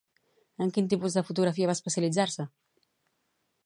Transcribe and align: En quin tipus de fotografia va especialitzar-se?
En 0.65 0.73
quin 0.77 0.87
tipus 0.93 1.19
de 1.19 1.23
fotografia 1.29 1.71
va 1.73 1.77
especialitzar-se? 1.79 2.51